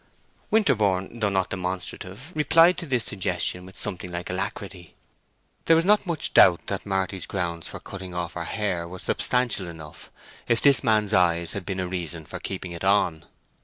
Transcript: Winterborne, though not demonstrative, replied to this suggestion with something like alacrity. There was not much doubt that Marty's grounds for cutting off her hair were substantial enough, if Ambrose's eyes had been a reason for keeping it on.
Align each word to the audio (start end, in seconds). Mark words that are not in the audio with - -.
Winterborne, 0.49 1.19
though 1.19 1.29
not 1.29 1.51
demonstrative, 1.51 2.33
replied 2.35 2.75
to 2.79 2.87
this 2.87 3.03
suggestion 3.03 3.67
with 3.67 3.77
something 3.77 4.11
like 4.11 4.31
alacrity. 4.31 4.95
There 5.65 5.75
was 5.75 5.85
not 5.85 6.07
much 6.07 6.33
doubt 6.33 6.65
that 6.65 6.87
Marty's 6.87 7.27
grounds 7.27 7.67
for 7.67 7.79
cutting 7.79 8.15
off 8.15 8.33
her 8.33 8.45
hair 8.45 8.87
were 8.87 8.97
substantial 8.97 9.67
enough, 9.67 10.09
if 10.47 10.65
Ambrose's 10.65 11.13
eyes 11.13 11.51
had 11.51 11.67
been 11.67 11.79
a 11.79 11.85
reason 11.87 12.25
for 12.25 12.39
keeping 12.39 12.71
it 12.71 12.83
on. 12.83 13.25